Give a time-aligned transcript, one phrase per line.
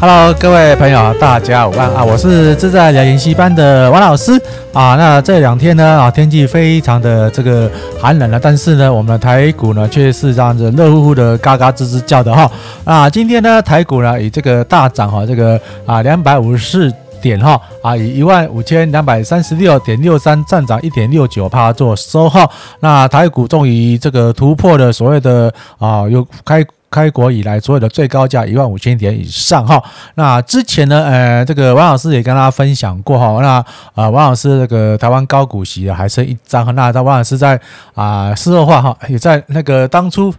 [0.00, 2.02] Hello，各位朋友，大家午安啊！
[2.02, 4.32] 我是自在聊研习班的王老师
[4.72, 4.96] 啊。
[4.96, 7.70] 那这两天呢啊，天气非常的这个
[8.00, 12.50] 寒冷了，但是呢，我们的台股呢却是这样子热乎乎的，嘎嘎吱吱叫的哈
[12.82, 13.10] 啊。
[13.10, 22.48] 今天呢，台股呢以这个大涨哈，这个啊两百五十四点哈啊，以一万五千两百三十六点六三站涨一点六九趴做收哈。
[22.80, 26.64] 那台股终于这个突破了所谓的啊有开。
[26.90, 29.82] 开国以来所有的最高价一万五千点以上哈，
[30.16, 37.60] 那之前呢，呃，这个王老师也跟大家分享过哈，那啊，王老师这个台湾高股息啊还剩一张，那张王老师在
[37.94, 40.34] 啊事后话哈，也在那个当初。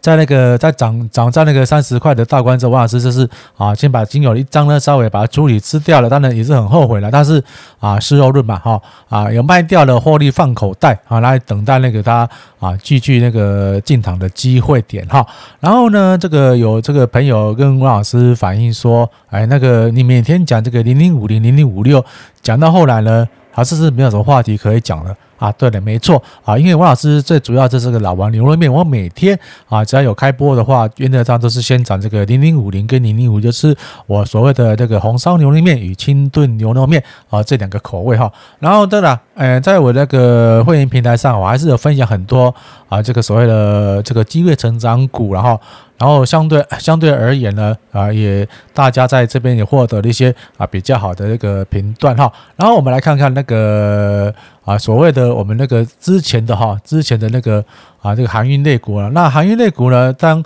[0.00, 7.10] 在那个在涨涨在那个三十块的大关之后，王老师就是啊，先把仅有一张呢稍微把它处理吃掉了，当然也是很后悔了。
[7.10, 7.42] 但是
[7.78, 12.28] 啊，事后论嘛，哈啊有卖掉了获利放口袋啊，来等待那个他
[12.58, 15.26] 啊继续那个进场的机会点哈。
[15.60, 22.04] 然后呢，这个有这个朋友跟王老师反映说，哎，那个你每天讲这个零零五零零零五六，
[22.42, 25.14] 讲到后来呢，还是是没有什么话题可以讲了。
[25.38, 33.74] 啊，对的，没错啊，因为王老师最主要就是个老王牛肉面，我每天啊只要有开播的话，原则上都是先讲这个零零五零跟零零五，就是
[34.06, 38.30] 我所谓的这个红烧牛肉面与清炖牛肉面啊这两个口味哈。
[38.58, 42.54] 然后对了，呃，在我那个会员平台上，我还是有分享很多
[42.88, 45.60] 啊这个所谓的这个机会成长股，然后。
[45.98, 52.32] 然后相对相对而言呢，啊，也大家在这边也获得了一些啊比较好的那个评断哈。
[52.54, 54.32] 然后我们来看看那个
[54.68, 57.64] 啊所谓的我们那个之前的哈之前的那个
[58.02, 59.08] 啊这个航运类股了。
[59.12, 60.44] 那航运类股呢，当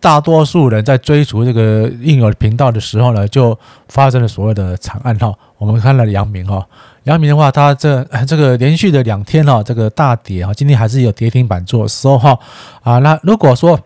[0.00, 5.30] 大多数人在追逐这个应有频道的时候呢，就发生了所谓的惨案哈。
[5.58, 6.66] 我们看了阳明哈，
[7.02, 12.38] 阳明的话，它这 这个连续的两天哈，这个大跌哈，今天还是有跌停板做收哈
[12.82, 12.98] 啊。
[13.00, 13.78] 那如果说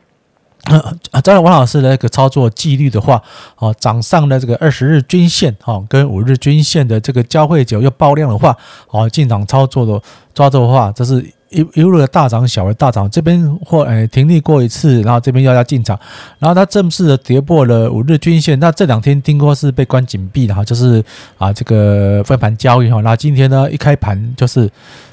[0.65, 3.23] 啊，照王老师的那个操作纪律的话，
[3.57, 8.55] 哦，涨上了这个二十日均线，哈，跟五日均线的这个交汇点又爆量的话，
[8.91, 10.03] 哦，进场操作的
[10.35, 15.99] 抓住的话，这是一一路的大涨小的大涨，这边或诶停利过一次，然后这边要要进场，
[16.39, 21.03] 然后它正式的跌破了五日均线，那这两天听说是被关紧闭的哈，就是
[21.39, 24.69] 啊这个分盘交易哈，那今天呢一开盘就是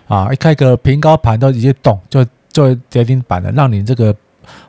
[0.08, 4.14] 啊一开个平高盘都直接动，就就跌停板了，让你这个。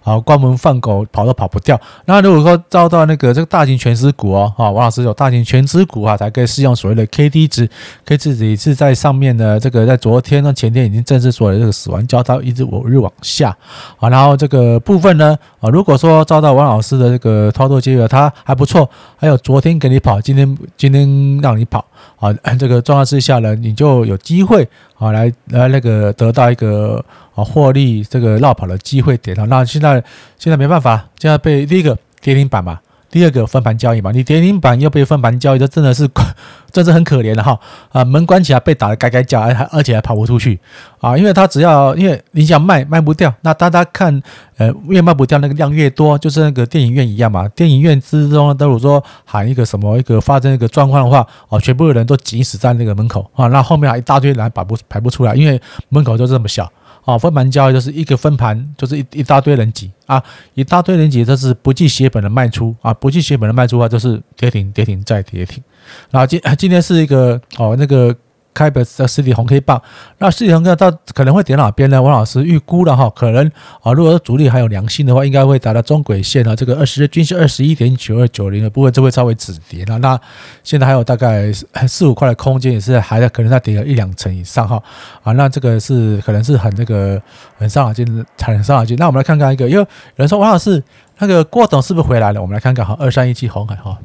[0.02, 1.80] 好，关门放狗跑都跑不掉。
[2.04, 7.68] 那如果说遭到那个这个大型全值股哦，哈，王老师有大型全值股啊，才可以适用所谓的 K D 值
[8.04, 9.58] ，K D 值也是在上面的。
[9.58, 13.56] 这个在昨天呢，前天已经正式说了这个死亡交叉，一直五日往下。
[13.98, 18.88] 啊，然后这个部分呢，啊，如果说遭到王老师的这个操作结果，它还不错。
[19.18, 21.84] 还有昨天给你跑，今天今天让你跑，
[22.18, 24.68] 啊，这个状况之下呢，你就有机会
[24.98, 27.04] 啊，来来那个得到一个。
[27.36, 30.02] 啊，获利这个绕跑的机会点啊，那现在
[30.38, 32.80] 现在没办法，现在被第一个跌停板嘛，
[33.10, 36.08] 第二个分盘交易嘛，你跌停板又被分盘交易，这真的是，
[36.72, 37.58] 真是很可怜的哈
[37.92, 40.58] 啊，门关起来被打得该该叫，还而且还跑不出去
[41.00, 44.20] 啊，因为他只要因为你想卖卖不掉，那大家看
[44.58, 56.70] 呃越卖不掉那个量越多，就是那个电影院一样嘛，电影院之中，都有说喊一个什么一个发生一个状况的话，哦，全部的人都挤死在那个门口啊，那后面还一大堆人排不排不出来，因为门口就这么小。
[57.06, 60.22] 啊，分盘交易就是一个分盘，就是一一大堆人挤啊，
[60.52, 65.64] 一大堆人挤，这是不计血本的卖出啊，不计血本的卖出啊，就是跌停、跌停再跌停。
[66.10, 68.14] 然后今今天是一个哦那个。
[68.56, 69.80] 开的实体红 K 棒，
[70.16, 72.00] 那实体红 K 棒到可能会点哪边呢？
[72.00, 73.46] 王老师预估了哈，可能
[73.82, 79.98] 啊，如果说主力还有良心的话，应该会达到中轨线啊，这个二十日均线二十一点九二九零的部分就会稍微止跌了。
[79.98, 80.18] 那
[80.64, 81.52] 现在还有大概
[81.86, 84.82] 四五块的空间，也是还在可能再跌了一两成以上哈
[85.22, 87.20] 啊，那这个是可能是很那个
[87.58, 88.96] 很伤脑筋，很伤脑筋。
[88.96, 90.82] 那我们来看看一个，因为有人说王老师
[91.18, 92.40] 那个郭董是不是回来了？
[92.40, 93.98] 我们来看看哈，二三一七红海哈。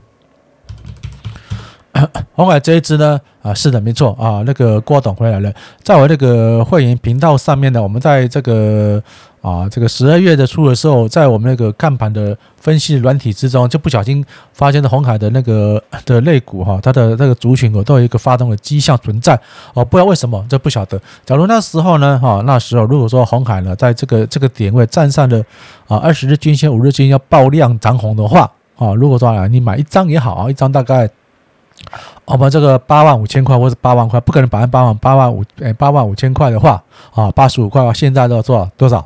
[2.33, 5.51] 红海这一支呢，啊，是的，没错啊，那个郭董回来了，
[5.83, 9.01] 在我那个会员频道上面呢，我们在这个
[9.41, 19.37] 啊，这个十二月的初的时候，在我们那个看盘的分析软体之中，就不小心发现了红海的那个 的肋骨哈，它的那个族群股都有一个发动的迹象存在
[19.73, 20.99] 哦，不知道为什么，这不晓得。
[21.25, 25.43] 假如那时候呢，哈，那时候如果说红海呢，在这个这个点位站上了
[25.89, 31.09] 啊二十日均线、五日均线要爆量涨红的话，啊，如果说啊，你买一张也好啊，一张大概。
[32.31, 36.81] 我们这个八万五千块或者八万块，不可能百分之八万八万五诶八万五千块的话
[37.13, 39.05] 啊，八十五块的话，现在都要做多少？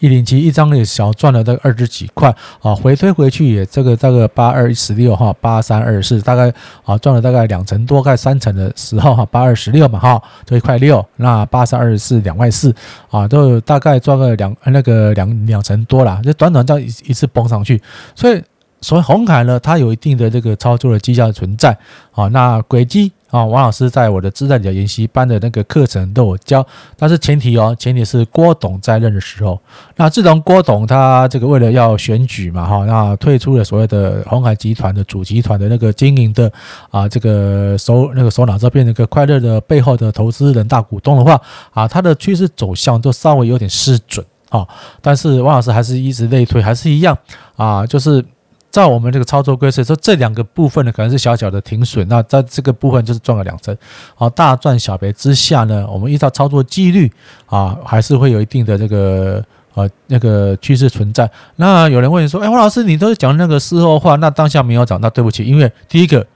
[0.00, 2.28] 一零七一张也小赚了这个二十几块
[2.60, 6.52] 啊，回推回去也这个这个八二十六哈，八三二四大概
[6.84, 12.74] 啊赚了大概两成多，概三成的时候哈，八二十六嘛哈，就一块六，那八三二四两块四
[13.10, 17.80] 啊，都大概赚个两那个两两成多了，就短短这样一一次崩上去，
[18.14, 18.42] 所以。
[18.84, 21.76] 所谓红海呢，它有一定的这个操作的绩效存在
[22.12, 22.28] 啊。
[22.28, 26.64] 那轨迹啊，王老师在我的自在理财研习班的那个课程都有教，
[26.96, 29.58] 但是前提哦，前提是郭董在任的时候。
[29.96, 36.52] 那自从郭董他这个为了要选举嘛哈，那退出了所谓的红海集团的主集团的那个经营的
[36.90, 41.40] 啊这个首那个首脑，这边那个快乐的背后的投资人大股东的话
[41.72, 44.68] 啊，他的趋势走向都稍微有点失准啊。
[45.00, 47.16] 但是王老师还是一直类推，还是一样
[47.56, 48.24] 啊，就是。
[48.74, 53.76] 在我们这个操作规则说，这两个部分呢，可能是小小的停损，那在这个部分就是赚了两成，
[54.16, 57.08] 好，大赚小赔之下呢，我们依照操作纪律
[57.46, 59.40] 啊，还是会有一定的这个
[59.74, 61.30] 呃那个趋势存在。
[61.54, 66.26] 那有人问说，哎，王老师，你都是讲那个事后话，那当下没有涨，那对不起，因为第一个。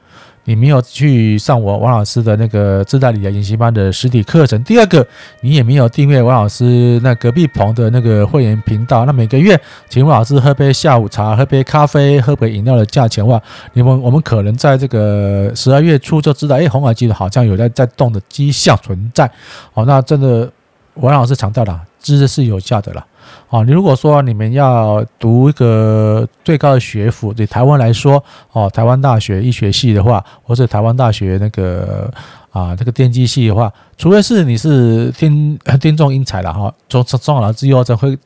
[0.48, 4.64] 你没有去上我王老师的那个自带理财研习班的实体课程。
[4.64, 5.06] 第二个，
[5.42, 9.04] 你也没有订阅王老师那隔壁棚的那个会员频道。
[9.04, 9.60] 那每个月
[9.90, 13.38] 请王老师喝杯下午茶、喝杯咖啡、喝杯饮料的价钱的话，
[13.74, 19.30] 你们我们可能在这个十二月初就知道，哎，红海集团好像有在在动的迹象存在。
[19.74, 20.50] 好，那真的
[20.94, 23.04] 王老师强调了，知识是有价的了。
[23.50, 28.22] 哦，你如果说你们要读一个最高的学府，对台湾来说，
[28.52, 32.10] 哦，台湾大学医学系的话，或者台湾大学那个
[32.50, 38.16] 啊这个电机系的话，除非是你是天 天纵英才了哈，中中中老师之后，才会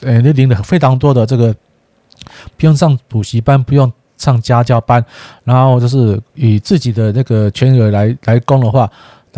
[0.00, 1.52] 呃，你领了非常多的这个
[2.56, 5.04] 不用上补习班，不用上家教班，
[5.42, 8.88] 然后就是以自己的那个全额来来供的话，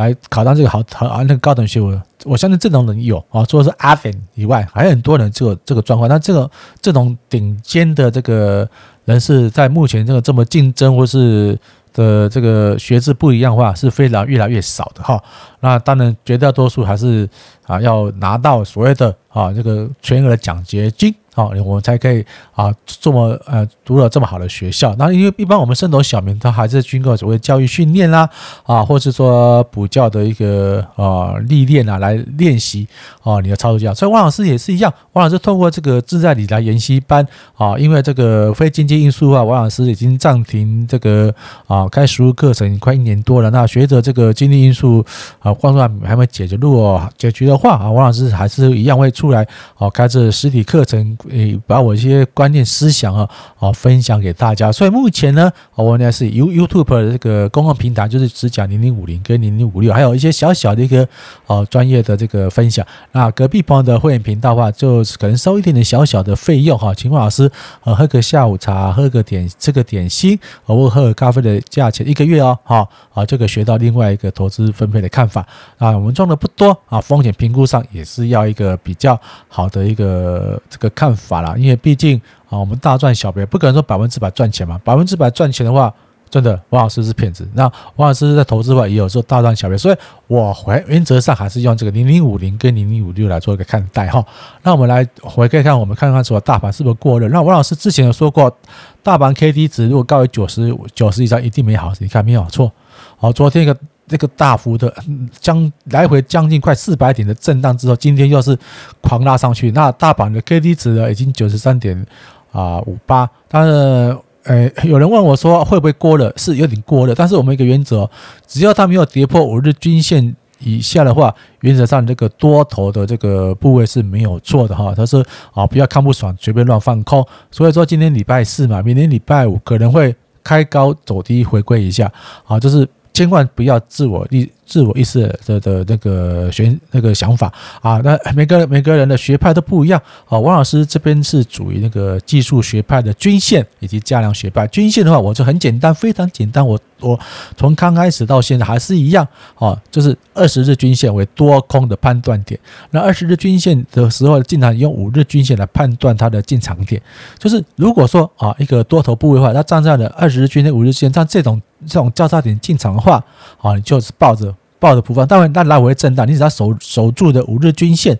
[0.01, 1.99] 来考上这个好好啊那个高等学府。
[2.25, 6.09] 我相信这种人有啊，除了是阿粉以外，还有很多人这个这个状况。
[6.09, 6.51] 那这个
[6.81, 8.69] 这种顶尖的这个
[9.05, 11.59] 人士，在目前这个这么竞争或是
[11.95, 15.23] 的这个学制不一样的话，是非常越来越少的哈。
[15.61, 17.29] 那当然，绝大多数还是
[17.67, 21.15] 啊要拿到所谓的啊这个全额的奖学金。
[21.37, 24.93] 啊，我们才可以啊，这么呃读了这么好的学校。
[24.99, 28.29] 那因为一般我们升斗小民，他还是经过所谓教育训练啦，
[28.65, 32.87] 啊，或是说补教的一个啊历练啊，来练习
[33.23, 33.95] 啊你的操作教。
[33.95, 37.25] 所以王老师也是一样，王老师通过这个自在理财研习班
[37.55, 41.33] 啊，因为这个非经济因素啊，王老师已经暂停这个
[41.69, 43.49] 啊开实务课程快一年多了。
[43.51, 45.03] 那随着这个经济因素
[45.39, 49.47] 啊，光说还没解决，如果解决的话啊，王老师还是一样会出来
[49.79, 51.17] 哦开这实体课程。
[51.31, 54.71] 诶，把我一些观念思想啊，啊，分享给大家。
[54.71, 61.07] 所以目前呢，我呢是 You YouTube 的这个公共平台，就是只讲零零五零跟零零五六，还有一些小小的一个
[61.47, 62.87] 哦专业的这个分享。
[63.13, 67.51] 那隔壁朋友的会员频道的话，就可能收一点点小小的费用哈，请问老师
[67.85, 75.40] 呃喝个下午茶，喝个点吃个点心，或喝个咖啡的价钱一个月哦，好啊，这个学到另外一个投资分配的看法
[75.79, 75.91] 啊。
[75.91, 81.41] 我们赚的不多啊，风险评估上也是要一个比较好的一个这个看法。
[81.41, 84.81] 啦，因为毕竟啊，我们大赚小赔，不可能说百分之百赚钱嘛。
[84.85, 85.93] 百分之百赚钱的话，
[86.29, 87.49] 真的王老师是骗子。
[87.55, 87.65] 那
[87.97, 89.97] 王老师在投资的话，也有做大赚小赔，所以
[90.27, 94.25] 我回原则上还是用这个零零五零跟零零五六来做一个看待哈。
[94.63, 97.29] 那我们来回看看，我们看看说大盘是不是过热？
[97.29, 98.55] 那王老师之前有说过，
[99.03, 101.99] 大盘 K D 值如果高于九十九十以上，一定没好事。
[102.03, 102.71] 你看没有错。
[103.17, 103.77] 好，昨天一个。
[104.11, 104.93] 这个大幅的
[105.39, 108.59] 将来回将近快四百点的震荡之后，今天又是
[109.01, 109.71] 狂拉上去。
[109.71, 112.05] 那大盘的 K D 值呢，已经九十三点
[112.51, 113.31] 啊五八。
[113.47, 116.33] 但是，呃，有人问我说会不会过了？
[116.37, 117.15] 是有点过了。
[117.15, 118.11] 但是我们一个原则，
[118.49, 124.93] 只要它没有跌破五日均线以下的话，原则上这个多头的这个部位是没有错的哈。
[124.93, 127.25] 他说啊，不要看不爽随便乱放空。
[127.53, 132.13] 所以说今天礼拜四嘛，明天礼拜五可能会开高走低回归一下
[132.45, 132.89] 啊，就是。
[133.13, 137.53] 千万不要自我意自我意识的的那个选那个想法
[137.83, 140.39] 啊，那每个每个人的学派都不一样啊。
[140.39, 144.67] 王老师这边是属于那个技术学派的均线以及加量学派。
[144.69, 146.65] 均线的话，我就很简单，非常简单。
[146.65, 147.19] 我我
[147.57, 149.27] 从刚开始到现在还是一样
[149.57, 152.59] 啊，就是二十日均线为多空的判断点。
[152.93, 157.03] 那二十日均线的时候，经常用五日均线来判断它的进场点。
[157.39, 161.61] 就是如果说啊，一个多头部位的话，它站在了二十日均线、五日线，像这种。
[161.87, 163.23] 这种交叉点进场的话，
[163.61, 165.27] 啊，你就是抱着抱着不放。
[165.27, 168.19] 当然，那来回震荡，你只要守守住的五日均线，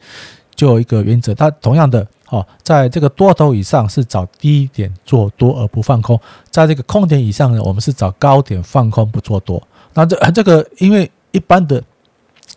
[0.55, 1.35] 就有一个原则。
[1.35, 6.19] 它同样的，哦，在这个多头以上是找低点做多而不放空，
[6.51, 9.63] 在这个空点以上呢，我们是找高点放空不做多。
[9.95, 11.83] 那这这个，因为一般的。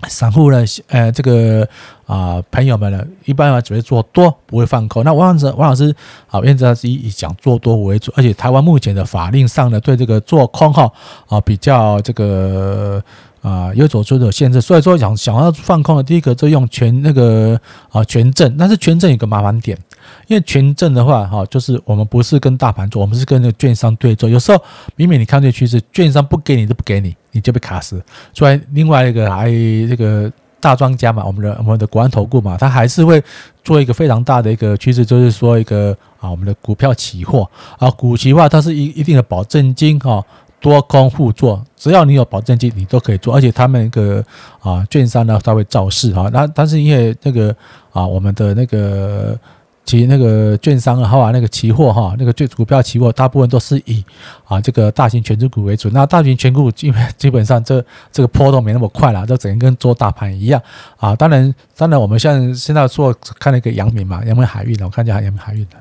[0.07, 1.67] 散户呢，呃，这个
[2.05, 5.03] 啊，朋友们呢，一般啊只会做多，不会放空。
[5.03, 5.95] 那王老师，王老师
[6.29, 10.91] 啊，原则上是以讲做多为主，而且台湾目前的法令上呢，对这个做空哈
[11.27, 13.01] 啊比较这个
[13.43, 17.59] 啊有走出的限制，所以说想想要放空的第一个就用权那个
[17.91, 19.77] 啊权证，但是权证有个麻烦点，
[20.25, 24.59] 因为权证的话哈，就是我们不是跟大盘做，我们是跟那个券商对做，有时候
[24.95, 28.03] 明明你看这趋势，券商不给你都不给你，你就被卡死。
[28.33, 30.31] 所以另外一个还这个。
[30.63, 33.21] 大庄家嘛，我们的我们的国安投顾嘛，他还是会
[33.65, 37.45] 做一个非常大的一个趋势，就是说一个啊，我们的股票期货
[37.77, 40.23] 啊，股期货它是一一定的保证金哈，
[40.63, 44.23] 多空互做，只要你有保证金，你都可以做，而且他们那个
[44.61, 47.55] 啊，券商呢，他会造势哈，那但是因为那个
[47.91, 49.37] 啊，我们的那个。
[49.85, 54.01] 其那个券商啊，哈，那个期货哈，那个券股票期货，大部分都是以
[54.45, 55.89] 啊这个大型权值股为主。
[55.89, 60.61] 那大型权股基本基本上这这个波动没那么快了，都整个跟做大盘一样
[60.95, 61.13] 啊。
[61.17, 65.75] 当然，当然我们像现在做看那个阳明嘛，阳明海运的，我看见阳明海运的。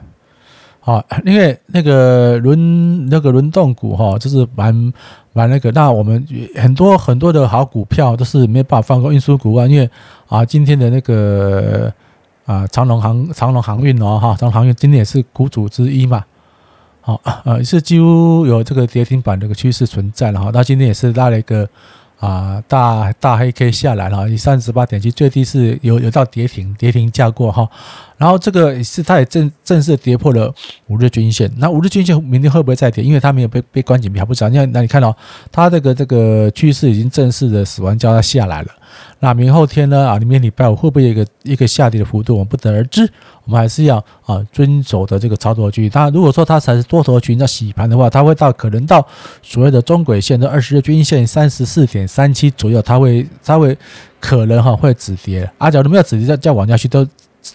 [0.83, 4.93] 好，因为那个轮那个轮动股哈，就是蛮
[5.33, 5.71] 蛮那个。
[5.73, 9.89] 那我们很多很多的好股票都是没办法放过运输股啊，因为
[10.29, 11.91] 啊今天的那个。
[12.45, 16.25] 啊，长龙航长龙航运哦，哈，长荣航运今天也是股主之一嘛，
[17.01, 21.67] 好，呃，是几乎有这个跌停板这个趋势存在了哈，那今天也是拉了一个
[22.23, 27.69] 啊大大黑 K 下来了，以三十八点七最低是有有到跌停跌停价过哈，
[28.17, 30.55] 然后这个也是它也正正式跌破了
[30.87, 33.03] 五日均线，那五日均线明天会不会再跌？
[33.03, 34.49] 因为它没有被被关紧，还不知道。
[34.51, 35.17] 那那你看到
[35.51, 38.69] 它这个这个趋势已经正式的死亡交叉下来了。
[39.19, 40.09] 那明后天呢？
[40.09, 42.35] 啊，明天礼拜五会不会有一个一个下跌的幅度？
[42.35, 43.11] 我们不得而知。
[43.45, 45.89] 我们还是要啊遵守的这个操作区域。
[45.89, 49.07] 当然，如果说它才是多头群在洗盘的话，它会到可能到
[49.43, 53.77] 所谓的中轨线的二十日均线三十四点三七左右，它会它会
[54.21, 55.51] 可能哈会止跌。
[55.59, 57.07] 啊，假如没有止跌，再再往下去都。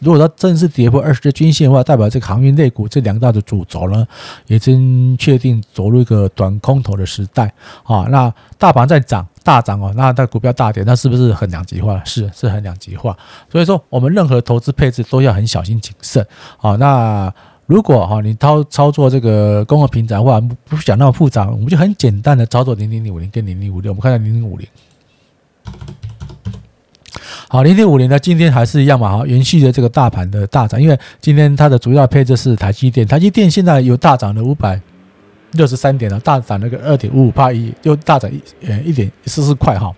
[0.01, 4.06] 如果它正式跌破二十日均线的话，代表这个航运类股这两大的主轴呢，
[4.48, 7.51] 已经确定走入一个短空头的时代
[7.84, 8.06] 啊。
[8.10, 12.01] 那大盘在涨大涨哦，那它股票大跌，那是不是很两极化？
[12.03, 13.17] 是，是很两极化。
[13.51, 16.25] 所以说，我们任何投资配置都要很小心谨慎
[16.60, 16.75] 啊。
[16.75, 17.34] 那
[17.65, 23.91] 如果哈你操操作这个公共平台的话，不想那么复杂，我们就很简单的操作零零零五零跟零零五六。
[23.91, 24.67] 我们看下零零五零。
[27.50, 34.80] 好，零点五零呢，今天还是一样嘛，哈，延续的这个大盘的大涨，因为今天它的主要配置是台积电，台积电现在有大涨了五百
[35.54, 39.94] 六十三点了，大涨了个二点五五八一，又大涨一呃一点四四块哈，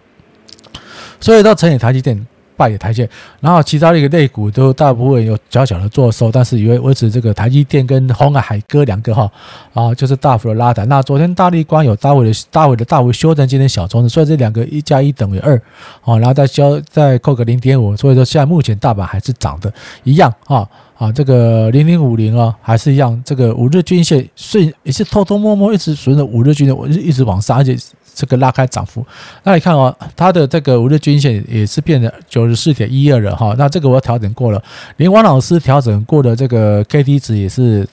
[1.20, 2.28] 所以到成也台积电。
[2.60, 3.08] 败也台积，
[3.40, 9.32] 然后其他的一个类股都大部分有小小的做收，但是以为维持这个台积电跟鸿海海哥两个哈
[9.74, 10.86] 啊，就是大幅的拉抬。
[10.88, 15.56] 那昨天大立光有大幅的大幅的大幅修正，今天小冲的，所以这两个一加一等于二
[16.04, 19.74] 啊，然后再消再扣个零点五，所以说现在目前大盘还是涨的，
[20.04, 27.78] 一样啊啊，这个零零五零啊还是一样，这个五日均线顺也是偷偷摸摸一直随着五日均线我一直往上，而且。
[28.14, 29.06] 这个拉开涨幅，
[29.44, 33.56] 那你看哦，它的这个五日均线也是变成九十四点一二了哈。
[33.58, 34.64] 那这个我要调整过了，
[34.98, 37.88] 连王老师调整过的这个 K D 值也是。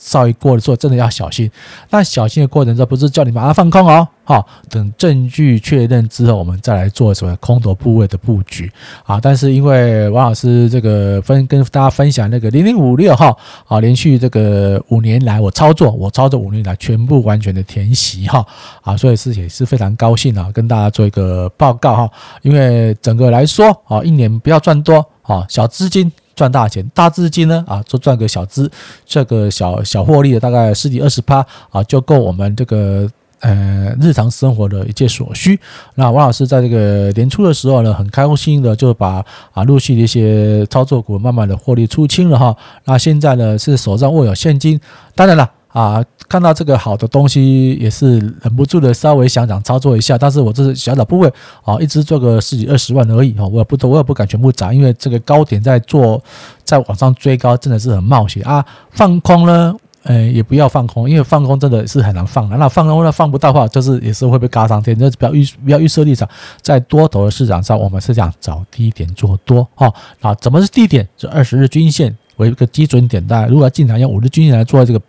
[0.00, 1.48] 稍微过了之后，真的要小心。
[1.90, 8.72] 那小心的过程中，不是叫你马上放空哦，好，等证据确认之后，我们再来做什么空头部位的布局
[9.04, 9.20] 啊。
[9.20, 13.38] 但是因为王老师这个分跟大家分享那个零零五六号
[13.68, 18.44] 啊，连续这个五年来我操作，我操作五年来全部完全的填息哈
[18.80, 22.10] 啊，所以是也是非常高兴啊，跟大家做一个报告哈。
[22.40, 26.10] 因为整个来说啊，一年不要赚多啊，小资金。
[26.40, 28.70] 赚大钱，大资金呢啊，就赚个小资，
[29.04, 33.06] 这个小小获利的大概十几二十趴啊，就够我们这个
[33.40, 35.60] 呃日常生活的一切所需。
[35.96, 42.56] 那王老师在这个年初的时候呢，很开心的就把啊陆续的一些操作股慢慢的获利出清了哈。
[42.86, 44.80] 那现在呢是手上握有现金，
[45.14, 45.59] 当然了。
[45.72, 56.20] 啊，看到这个好的东西也是忍不住的稍微想想操作一下，但是我这是小小部位啊，一直做个十几二十万而已啊，我也不多，我也不敢全部砸，因为这个高点在做，
[56.64, 58.66] 在往上追高真的是很冒险啊。
[58.90, 59.72] 放空呢，
[60.02, 62.56] 呃，也不要放空，因为放空真的是很难放的。
[62.56, 64.96] 那放空呢，放不到话，就是也是会被嘎上天。
[64.98, 66.28] 那不要预不要预设立场，
[66.60, 69.92] 在多头的市场上，我们是想找低点做多哈。
[70.20, 71.08] 啊，怎么是低点？
[71.16, 75.00] 就二十日均线为一个基准点，大家如果要进场用五日均线来做这个。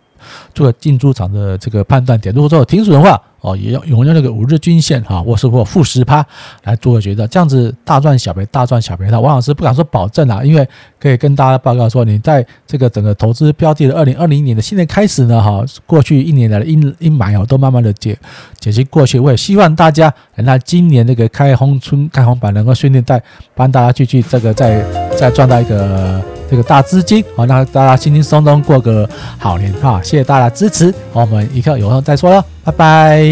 [0.54, 6.24] 做进出场的这个判断点，如果说停损的话，哦，也要用那个五日均线哈，或是或负十趴
[6.62, 9.08] 来做个决断，这样子大赚小赔，大赚小赔。
[9.10, 10.68] 那王老师不敢说保证啊，因为
[11.00, 18.16] 可以跟大家报告说，你在这个整个投资标的的二零二零年的现在开始呢，哈，过去一年来的阴阴霾哦，都慢慢的解
[18.60, 19.18] 解析过去。
[19.18, 23.20] 我也希望大家，那今年这个开红春开红板能够顺利带
[23.56, 24.84] 帮大家继续这个再
[25.16, 26.22] 再赚到一个。
[26.52, 33.22] 这个大资金，好，那大家轻轻松松过个好年哈，谢谢大家支持，我们以后有空再说了，拜拜。